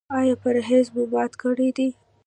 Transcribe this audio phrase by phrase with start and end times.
[0.17, 1.89] ایا پرهیز مو مات کړی دی؟